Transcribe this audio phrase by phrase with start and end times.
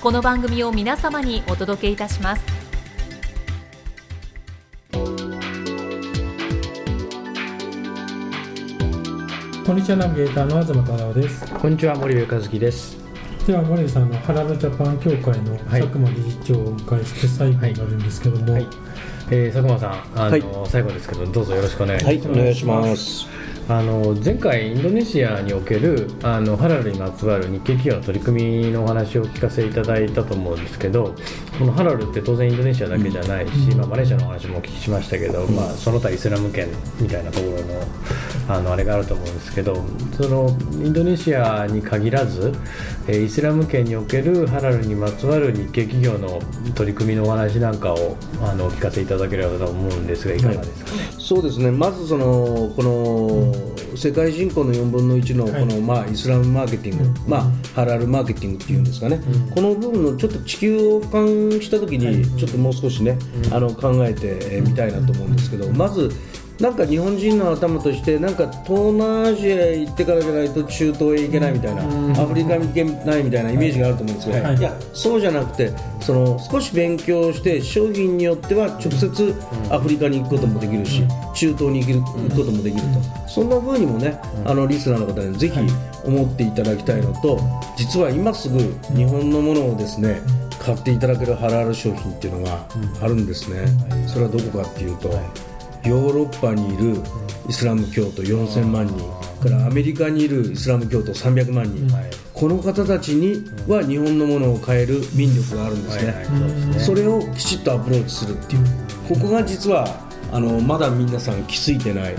[0.00, 2.42] この番組を皆様にお届けいたします。
[9.66, 11.44] こんにちはナビゲーターの東太郎です。
[11.52, 12.96] こんにちは森部和樹です。
[13.46, 18.76] では森部さんのハラルジャパン協会の佐久間理事長をお迎えして最後になるんですけども、はいはい、
[19.30, 31.14] えー、佐久間さんあの、はい、最後ですけどどうぞよろしくお願いします、はい、お願いしますあの前回インドネシアにおけるあのハラルにまつわる日系企業の取り組みのお話をお聞かせいただいたと思うんですけど
[31.56, 36.66] このハラルって当然インドネシアだけじゃないし、うん、まあ、マレーシアの話もお聞きしましたけど、うん、まあ、その他イスラム圏
[37.00, 37.82] みたいなところの
[38.48, 39.76] あのあれがあると思うんですけど
[40.16, 42.52] そのインドネシアに限らず、
[43.06, 46.40] えー、イスラム圏におけるハラルにまつわる日系企業の
[46.74, 50.96] 取り組みのお話なんかをあのお聞かせいただければと思うんですがいかがですかね？
[51.04, 51.70] はい、そうですね。
[51.70, 53.54] まずそのこの
[53.96, 57.42] 世界人口の4分の1のこの、まあ、イスラムマーケティング、まあ、
[57.74, 59.20] ハラルマーケティングっていうんですかね、
[59.54, 63.18] この部分のちょっと地球を俯瞰した時にちょっともう少しね、
[63.52, 65.30] あの考えてみたいなと思うん。
[65.40, 66.10] ですけどまず
[66.60, 71.82] なんか日本人の頭としてなんか東南アジアへ行ってからじゃないと中東へ行けないみたいな、
[72.22, 74.60] アフリカに行けないみたいなイメージがあると思うんですけど、はい、い。
[74.60, 79.34] やそうじゃなくてその少し勉強して商品によっては直接
[79.70, 81.02] アフリカに行くこともできるし、
[81.34, 85.58] 中東に行くこともできると、そんな風にもねあのリスナーの方にぜひ
[86.04, 87.40] 思っていただきたいのと
[87.76, 88.58] 実は今すぐ
[88.94, 90.20] 日本のものをですね
[90.58, 92.66] 買っていただけるハラール商品っていうのが
[93.00, 93.66] あるんですね、
[94.06, 95.08] それはどこかっていうと、
[95.84, 97.00] ヨーロッパにいる
[97.48, 98.96] イスラム教徒4000万人
[99.42, 101.88] からアメリカにいるイスラム教徒300万人、
[102.34, 108.64] この方たちには日本のものを買える民力があるんですね、それをきちっとアプローチするっていう。
[109.08, 109.88] ここが実は
[110.30, 112.14] あのまだ皆さん気づいてない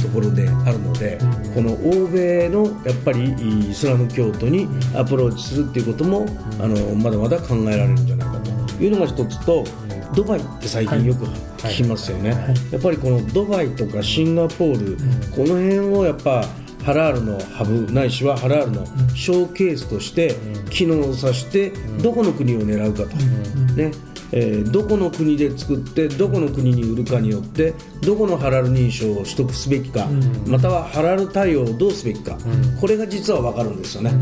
[0.00, 1.18] ところであるので、
[1.54, 3.32] この欧米のやっぱり
[3.70, 6.26] イスラム教徒にアプローチするっていうことも
[6.60, 8.52] あのまだまだ考えられるんじゃないかと。
[8.82, 9.64] いうのが一つと
[10.14, 11.26] ドバイって最近よく
[11.58, 12.30] 聞きますよね、
[12.70, 14.98] やっぱりこのドバイとかシンガポール、うん、
[15.30, 16.44] この辺をやっぱ
[16.84, 20.34] ハラールのハブないしはハラールのショーケースとして
[20.70, 21.70] 機能させて
[22.02, 23.16] どこの国を狙うかと、
[23.76, 23.92] ね。
[24.34, 30.08] えー、どこの国で作ってどこの国に売るかによってどこのハラル認証を取得すべきか、
[30.46, 32.38] またはハラル対応をどうすべきか、
[32.80, 34.12] これが実は分かるんですよね。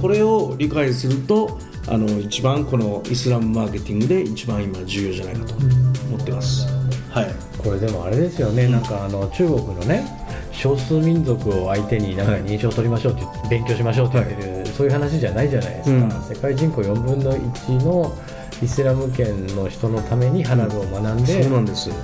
[0.00, 6.66] これを理解するとあの一番このイスラムマーケティングで一番今重要じゃないかと思ってます。
[7.10, 10.04] はい、これでもあれですよね、なんかあの中国のね
[10.52, 18.12] 少数民族を相手になんか認証を取りましょうって、はい、勉強しましょうって言ってる、はい、そういう話じゃないじゃないですか、うん、世界人口4分の1の
[18.62, 21.42] イスラム圏の人のためにハラルを学んで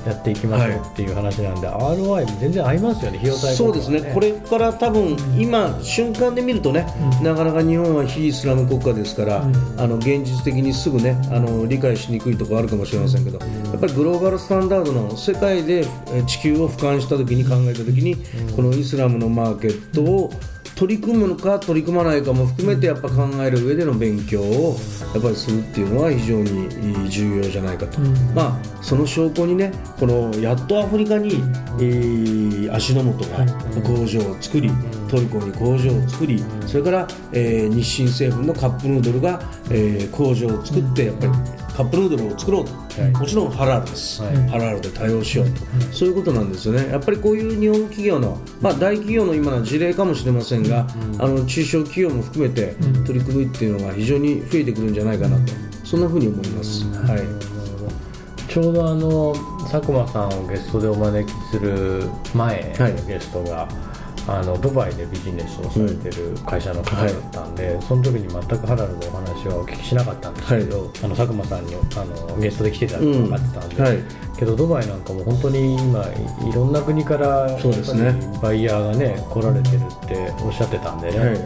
[0.07, 6.87] やっていきましょうっていう話なんで、はい、ROI 全然合いますよね、費用対効、ね、そうですね、これから多分今、瞬間で見るとね、
[7.19, 13.47] うん、なかなか日本は非イスラム国家ですから、うん、あの現実的にすぐねあの理解しにくいところあるかもしれませんけど、や
[13.77, 15.87] っぱりグローバルスタンダードの世界で
[16.27, 18.17] 地球を俯瞰したときに考えたときに、
[18.55, 20.31] このイスラムのマーケットを
[20.75, 24.77] 取り組むのか取り組まないかも含めてやっぱ考える上での勉強を
[25.15, 31.35] やっぱりするっていうのは非常に重要じゃないかと、うん、まあその証拠にねこのやっとアフリカに、
[31.79, 33.47] えー、足の素が
[33.83, 34.71] 工場を作り、
[35.09, 41.33] トルコに工場を作りそれから、えー、日清製粉のカップヌードルが、えー、工場を作ってやっぱり
[41.77, 45.61] カップヌードルを作ろうと、はい、もちろんハラールです、はい、ハラールで対応しようと、
[45.93, 46.89] そういうことなんですよね。
[46.89, 50.87] やっぱりこういう日本企業の、まあ、大企業の今の事例かもしれませんが、
[51.19, 52.77] あの中小企業も含めて
[53.07, 55.53] 取り組みっていうのが非常に増えてくるんじゃないかなと。
[55.85, 59.35] そんなふうに思います、はい、ちょうどあの
[59.71, 63.92] 佐久間さんをゲストでお招きする前のゲストが、はい
[64.29, 73.69] あのドバイでビジネスをされてる会社の方だったんで、その時に全くハラルのお話はお聞きしなかったんですけど、あの佐久間さんにあのゲストで来てたって分かってたん。
[73.69, 73.99] で、はい。
[74.39, 76.05] けどドバイなんかも本当に今
[76.45, 78.15] いいろんな国からそうですね。
[78.41, 81.39] バイヤーがね来られてるっておっしゃってたんでね、はい。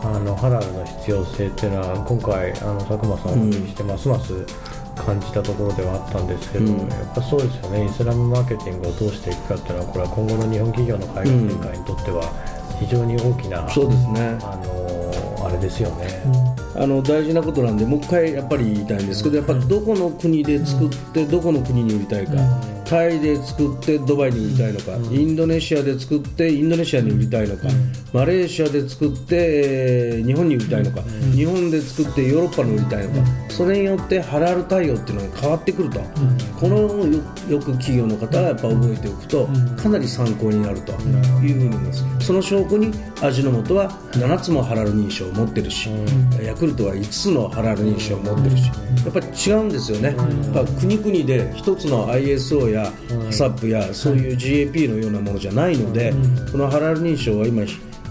[0.00, 4.46] あのハラルの必要性っていうのは今回あの佐久間さんにしてますます
[5.04, 6.78] 感じたところではあったんですけど、うん。
[6.78, 7.86] やっぱそうですよね。
[7.86, 14.38] イスラムマーケティングをどうしていくかっていうのはこれは今後の日本企業の海外展開にとっては非常に大きな、そうですね。
[14.42, 16.22] あのあれですよね。
[16.76, 22.32] あの大事なことなんでもう一回やっぱり言いたいんですけどやっぱりどこの国で作ってどこの国に売りたいか、
[22.88, 27.68] タイで作ってドバイに売りたいのか、インドネシアで作ってインドネシアに売りたいのか、
[28.14, 31.02] マレーシアで作ってえー日本に売りたいのか、
[31.34, 36.00] 日本で作ってヨーロッパに売りたいのか、それによってハラル対応っていうのが変わってくると、
[36.58, 40.92] このよよく企業の方はやっぱ覚えておくと、かなり参考になると
[41.42, 42.04] いうふうに思います。
[42.20, 45.90] その証拠に味の素は7つもハラル認証を持ってるし、
[46.42, 48.64] ヤクルトは5つのハラル認証を持ってるし、
[49.04, 50.14] やっぱり違うんですよね、
[50.54, 52.92] やっぱ国々で1つの ISO や
[53.30, 56.12] HACCP やそういう GAP のようなものじゃないので、
[56.52, 57.62] このハラル認証は今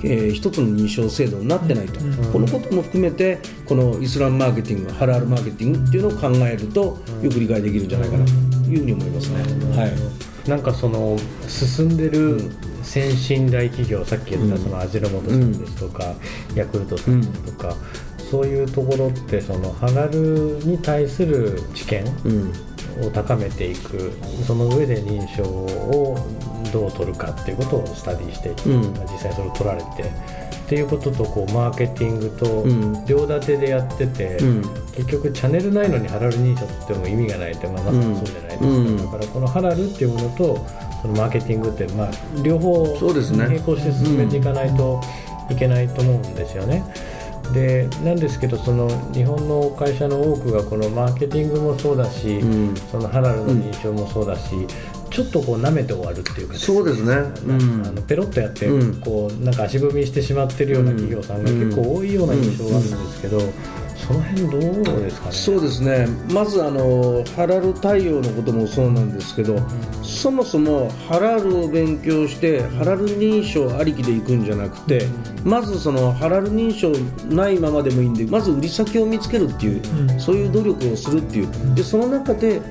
[0.03, 1.99] えー一つの認証制度になってないと、
[2.31, 8.31] このことも含めてこのイスラムマーケティングハラルマーケティングっていうのを考えるとよく理解できるんじゃないかなと
[8.69, 9.41] いうふうに思いますね。
[9.75, 10.49] はい。
[10.49, 11.17] なんかその
[11.47, 12.39] 進んでる
[12.83, 16.13] 先進大企業、さっき言ったその味の素さんですとか、
[16.55, 17.75] ヤクルトさんとか、
[18.31, 22.53] そういうところってそのハラルに対する知見うん
[23.05, 24.11] を高めていく。
[24.45, 26.17] その上で認証を
[26.71, 28.81] どう取るかっていうことをスタディしてうん。
[29.11, 29.87] 実際それを取られて。
[30.67, 33.05] っていうこととこうマーケティングとうん。
[33.05, 34.61] 両立てでやってて、うん。
[34.93, 38.97] 結局チャンネルないのにハラル認証っても意味がないって、まあ、まさにそうじゃないですか、うん。
[38.97, 40.65] だからこのハラルっていうものと
[41.01, 42.11] そのマーケティングって、まあ、
[42.43, 42.85] 両方
[43.31, 45.01] 並行して進めていかないと
[45.49, 46.83] いけないと思うんですよね。
[47.53, 52.75] でなんですけどその日本の会社の多くがこのマーケティングもそうだし、うん。
[52.75, 54.49] そのハラルの認証もそうだし、
[55.09, 57.13] ちょっとこう舐めて終わるっていうか、そうですね。
[57.47, 57.83] うん。
[57.85, 59.01] あのペロッとやって、うん。
[59.01, 63.39] こうなんか足踏みしてしまってるような企業さんが結構多いような印象があるんですけど、
[64.05, 64.57] その辺ど
[64.93, 65.31] うですかね？
[65.33, 66.07] そうですね。
[66.31, 69.57] まずあのハラル対応のこともそうなんですけど、
[70.01, 75.07] そもそもハラルを勉強してハラル認証ありきでいくんじゃなくて、
[75.43, 76.91] まずそのハラル認証
[77.33, 79.81] ないままでもいいんでまず売り先を見つけるっていう、
[80.19, 81.75] そういう努力をするっていう。
[81.75, 82.61] でその中で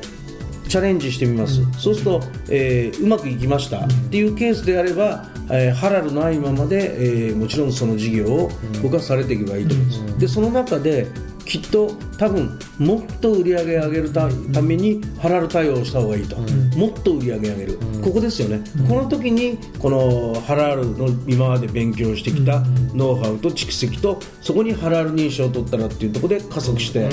[0.69, 3.79] チャレンジしてみます、そうすると、えーうまくいきました。
[3.79, 8.51] っていうケースであれば、えーハラルないままで、えーもちろんその事業を
[8.83, 11.07] 動かされていけばいいと思います、でその中で
[11.47, 16.37] きっと多分もっと売り上げ上げるたためにハラル対応した方がいいと、
[16.77, 22.63] もっと売り上げ上げる、ここですよね、この時にこのハラルの今まで勉強してきた
[22.93, 27.07] ノウハウと蓄積とそこにハラル認証を取ったらっていうところで加速して、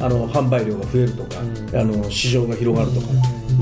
[0.00, 1.40] あの販売量が増えるとか、
[1.74, 3.06] あの市場が広がるとか、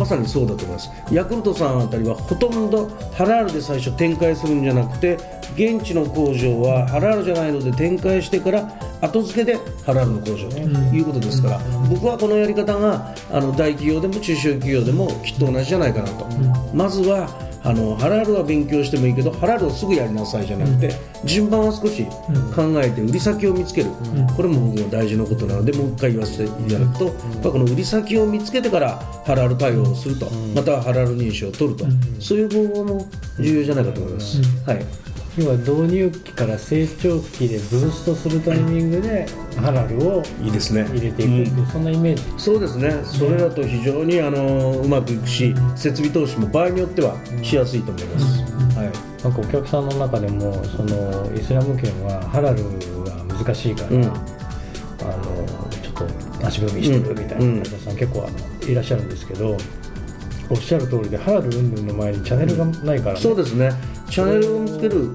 [0.00, 0.90] まさにそうだと思います。
[1.12, 5.18] ヤクルトさんあたりはほとんどハラルで最初展開するんじゃなくて
[5.54, 11.60] 現地の工場はハラルじゃないので展開してから後付けでハラルの工場ということですから、
[11.90, 16.26] 僕はこのやり方があの大企業でも中小企業でもきっと同じじゃないかなと、
[16.74, 17.28] まずは
[17.62, 22.06] あのハラルは勉強してもいいけどハラルをすぐやりなさいじゃなくて、順番は少し
[22.54, 23.90] 考えて売り先を見つける、
[24.36, 28.96] これも僕も大事なことなのでもう一回言わせていただくと、やっぱこの売り先を見つけてから
[29.26, 31.84] ハラル対応をすると、またはハラル認証を取ると、
[32.18, 33.06] そういう方法も
[33.38, 34.40] 重要じゃないかと思います。
[34.66, 40.84] はい要は導入期から成長期でブーストするタイミングでハラルをいいですね。
[40.84, 42.22] 入れていくっていう、そんなイメージ。
[42.36, 48.42] そうですね、それだと非常にあのうまくいくし、設備投資も場合によってはしやすいと思います。
[48.76, 48.90] はい。
[49.22, 54.04] なんかお客さんの中でもそのイスラム圏はハラルは難しいから、うん。
[54.04, 55.24] あの
[55.70, 58.28] ちょっと足踏みしてるみたいな方さん結構
[58.68, 59.56] いらっしゃるんですけど、
[60.50, 63.70] おっしゃる通りでハラル云々の前にチャンネルがないからね、そうですね
[64.10, 65.14] チャンネルを見つける、ん。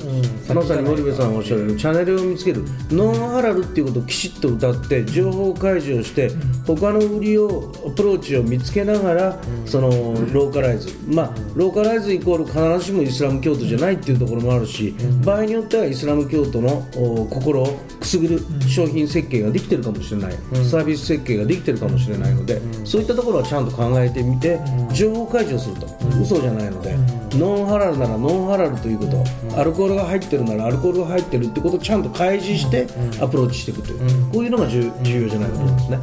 [0.56, 2.64] まさに森部さんがおっしゃるチャンネルを見つける。
[2.90, 6.32] ノンハラルっていうことをきちっと歌って情報開示をして
[6.66, 9.90] 他の売りをアプローチを見つけながら、その
[10.34, 10.90] ローカライズ。
[11.08, 20.34] まあローカライズイコール必ずしもイスラム教徒じゃないっていうところもあるし、場合によってはイスラム教徒のお心をくすぐる商品設計ができてるかもしれない、
[20.70, 24.60] サービス設計ができてるかもしれないので、そういったところはちゃんと考えてみて、
[24.94, 25.88] 情報開示をすると、
[26.22, 26.96] 嘘じゃないので、
[27.38, 32.86] ノンハラルならノンハラルということ、アルコールが入ってるならアルコールが入ってるってことをちゃんと開示して
[33.20, 35.98] アプローチしていくという、こういうのが重重要じゃないかと思いますね。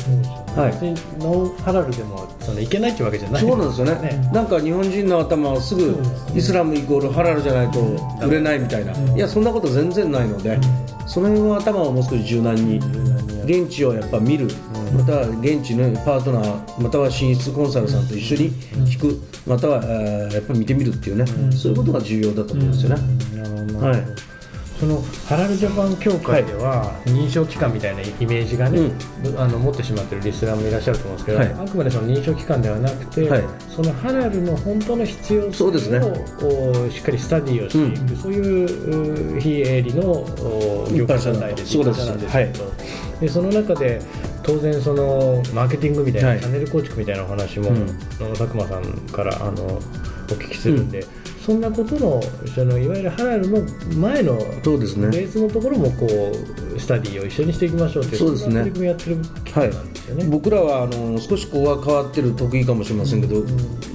[0.56, 0.72] はい。
[1.20, 3.40] ノーハラルでもそのいけないってわけじゃない。
[3.40, 4.30] そうなんですよね。
[4.32, 5.96] なんか日本人の頭はすぐ
[6.34, 7.80] イスラムイコールハラルじゃないと
[8.26, 10.58] 売れないみたいな、いやそんなこと全然ないので、
[11.06, 12.80] その辺の頭をもう少し柔軟に
[13.44, 14.48] 現地をやっぱ見る、
[14.92, 18.50] または現地のパートナーまたは進出コンサルさんと一緒に
[18.86, 22.96] 聞くまたは、えーやっぱり見てみるっていうね、そういうことが重要だと思うんですよね、
[23.80, 24.31] はい
[24.82, 28.90] そのハラルジャパン協会では認証機関みたいなイメージがね、
[29.38, 31.52] あの持ってしまってるリスナーもいらっしゃると思うんですけど、はい。
[31.52, 33.44] あくまでその認証機関ではなくて、はい。
[33.68, 36.00] そのハラルの本当の必要性そうですね。
[36.00, 42.72] をおしっかりスタディをしていく、そういうう非営利のお業界団体ですそうです一般社なんですけど、
[43.20, 44.02] でその中で
[44.42, 46.40] 当然そのマーケティングみたいな、はい。
[46.40, 47.70] チャンネル構築みたいなお話も、
[48.18, 49.78] 佐久間さんからあのお
[50.30, 51.06] 聞きするんで、
[51.44, 52.22] そんなことの
[52.54, 53.58] そのいわゆるハラルの
[53.96, 55.08] 前のそうですね。
[55.08, 58.54] ベースのところもこうスタディを一緒にしていきましょうというそうですね。
[58.54, 60.24] んな取り組みをやってる機関なんですよね。
[60.24, 63.44] 僕らはあの少しここは変わってる得意かもしれませんけど、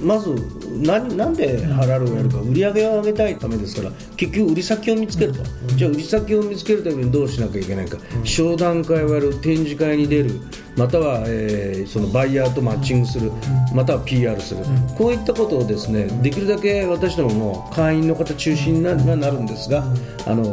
[0.02, 0.34] まず
[0.80, 5.40] 何なんでハラルをやるか売り上げを上げたいためですから結局売り先を見つけると、
[5.76, 10.40] じゃあ売り先を見つけるためにどうしなきゃいけないか、商談会をやる展示会に出る。
[10.76, 13.32] または、えーそのバイヤーとマッチングする、
[13.74, 14.60] または PR する、
[14.96, 19.84] こういったことをですねできるだけ私どもも会員の方中心になななるんですが、
[20.24, 20.44] あの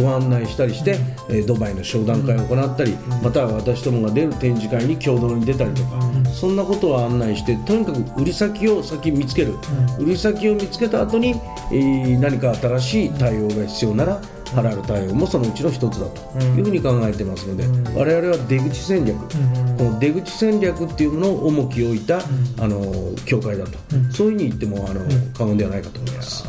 [0.00, 0.98] ご案内したりして、
[1.28, 6.00] えードバイの商談会を行ったり、または私どもが出る展示会に共同に出たりとか、
[6.32, 9.54] そんなことを案内してとにかく売り先を先見つける、
[9.98, 11.34] 売り先を見つけた後に、
[11.72, 14.20] えー何か新しい対応が必要なら
[14.54, 17.64] ハラル対応もそのうちの一つだというふうに考えてますので、
[17.98, 19.18] 我々は出口戦略、
[19.76, 23.78] この出口戦略っていうものを重きを置いた、あの協会だと、
[24.10, 25.00] そういうふうに言ってもあの
[25.36, 26.46] 過言ではないかと思います。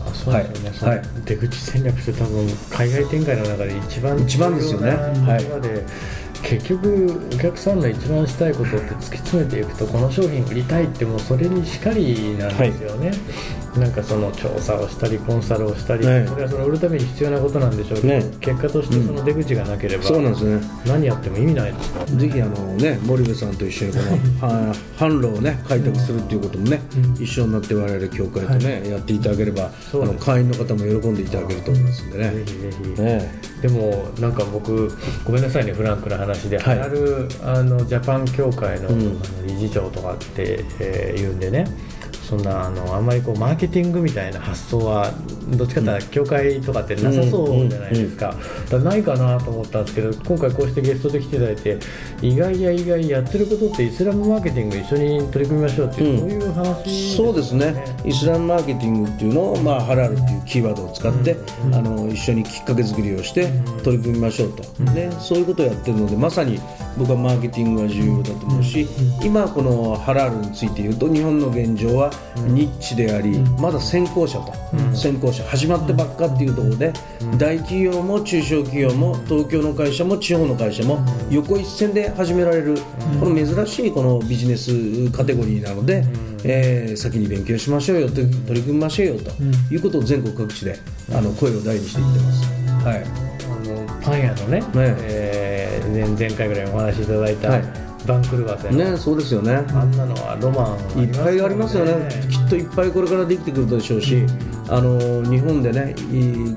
[0.85, 1.01] はい。
[1.25, 4.91] 出口戦略って多分海外展開の中で一番一番ですよね。
[4.91, 5.85] 重要な言葉で、
[6.43, 13.11] 結局お客さんの一番したいことって突き詰めていくとこの商品売りたいってもうそれにしかりなんですよね、
[13.77, 16.27] なんかその調査をしたりコンサルをしたり、はい。
[16.27, 18.23] これはその売るために必要なことなんでしょうけど、ね。
[18.39, 20.61] 結果としてその出口がなければ、そうなんですね。
[20.85, 24.11] 何やっても意味ないですからぜひあのね森部さんと一緒にこの
[24.47, 26.81] は販路をね開拓するっていうこともね、
[27.19, 32.31] 一緒になって我々協会とね、やっていただければあの会員の方も喜んでいただけると思いますんでね。
[32.31, 33.49] ぜひぜひ、ね。
[33.61, 34.89] でもなんか僕
[35.25, 36.77] ごめんなさいねフランクな話で、はい。
[36.79, 38.89] ハラルあのジャパン協会の,、
[39.45, 41.65] 理事長とかって、えー言うんでね
[42.29, 45.11] そんなあのあんまりこうマーケティングみたいな発想は
[45.57, 48.35] どっちかというと協会とかってなさそうじゃないですか,、
[48.69, 51.79] だないかなと思ったんですけど今回こうしてゲストで来ていただいて
[52.21, 57.83] 意外や意外やってることってイスラムマーケティング一緒に取り組みましょうっていう、うんそういう話そうですね。
[58.05, 61.37] イスラムマーケティングっていうのを、まあ、ハラルっていうキーワードを使って、
[61.73, 63.47] あの一緒にきっかけ作りをして
[63.83, 66.59] 取り組みましょうと、ね、そういうことをやってるのでまさに
[66.99, 68.85] 僕はマーケティングが重要だと思うし、
[69.23, 72.11] 今このハラルについて言うと日本の現状は
[72.47, 74.53] ニッチであり、まだ先行者と、
[74.93, 76.91] 先行者始まってばっかっていうところで、
[77.37, 80.99] 大企業も中小企業も東京の会社も地方の会社も
[81.31, 82.75] 横一線で始められる、
[83.19, 86.03] この珍しいこのビジネスカテゴリーなので、
[86.43, 89.31] えー先に勉強しましょうよと取り組みましょうよと
[89.73, 90.77] いうことを全国各地で
[91.13, 92.45] あの声を大にして言ってます。
[92.85, 93.03] はい。
[93.03, 95.28] あのパン屋のね、えー
[95.93, 97.63] 前前回ぐらいお話しいただいた、はい。
[98.07, 99.53] バンクルバーさん、ね、そうですよね。
[99.53, 104.25] あんなのはロマンいっぱいありますよね、きっといっぱいこれからできてくるでしょうし、
[104.69, 105.93] あの日本でね、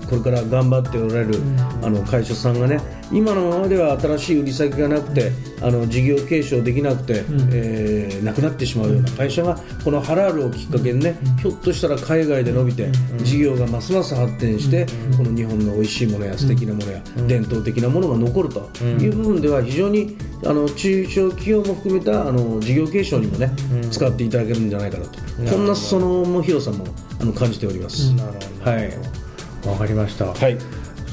[0.09, 1.41] これから頑張っておられる、
[1.83, 2.81] あの会社さんがね、
[3.13, 12.89] 今のままでは新しい売り先がなくて、あの事業継承できなくて、えーなくなってしまうような会社が、このハラールをきっかけにね、ひょっとしたら海外で伸びて、
[13.19, 23.51] 事業がますます発展して、この日本の美味しいものや素敵なものや、伝統的なものが残るという部分では、非常にあの中小企業も含めたあの事業継承にもね、
[23.91, 25.19] 使っていただけるんじゃないかなと、
[25.51, 26.87] こんなその面白さも
[27.21, 28.13] あの感じております。
[28.15, 28.71] なるほど。
[28.71, 28.93] はい。
[29.67, 30.57] わかりました、はい。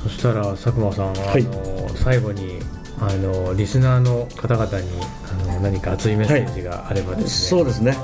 [0.04, 1.42] そしたら佐久間さんは、はい。
[1.42, 2.60] あの最後に
[3.00, 4.90] あのリスナーの方々に
[5.30, 7.96] あの何か熱いメッセージがあればですね、そうですね、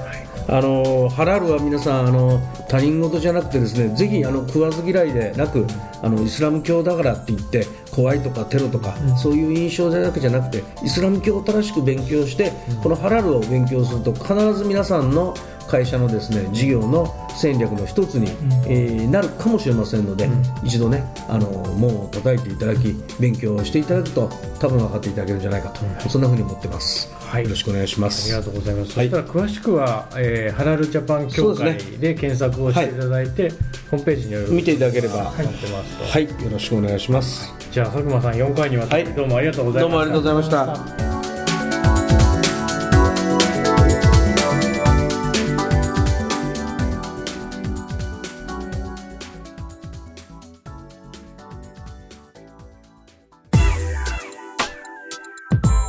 [0.47, 5.65] あのハラールは皆さんあの他人事じゃなくてですねぜひあの食わず嫌いでなく
[6.01, 12.51] あのイスラム教だからって言って怖いとかテロとか、そういう印象じゃなくじゃなくてイスラム教を正しく勉強して、
[12.83, 15.33] このハラルを勉強すると必ず皆さんの
[15.67, 17.11] 会社のですね事業の
[17.41, 18.29] 戦略の一つに、
[18.67, 20.29] えーなるかもしれませんので、
[20.63, 27.43] 一度ねあの門を叩いていただき勉強していただくと多分分かっていただけるんじゃないかと、そんなふうに思ってます、はい。
[27.43, 28.33] よろしくお願いします。
[28.33, 28.97] ありがとうございます。
[28.97, 29.09] はい。
[29.09, 33.49] そしたら詳しくは、えーハラルジャパン協会で検索をしていただいて、
[33.89, 36.03] ホームページに見ていただければなってますと。
[36.05, 36.25] はい。
[36.25, 39.89] よろしくお願いしますじゃあ佐久間さん4回にわたってどうもありがとうございました。
[39.89, 40.65] どうもありがとうございました。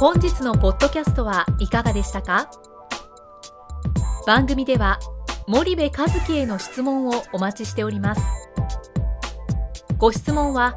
[0.01, 2.51] 本日のポッドキャストはいかがでしたか？
[4.27, 4.99] 番組では
[5.47, 8.23] 森部和樹への質問をお待ちしております。
[9.99, 10.77] ご質問は